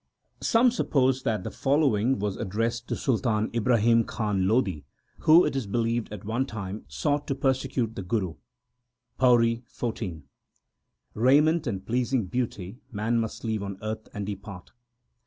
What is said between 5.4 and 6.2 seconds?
it is believed